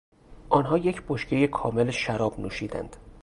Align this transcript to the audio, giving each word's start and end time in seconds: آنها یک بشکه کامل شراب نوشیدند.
آنها 0.49 0.77
یک 0.77 1.03
بشکه 1.07 1.47
کامل 1.47 1.91
شراب 1.91 2.39
نوشیدند. 2.39 2.95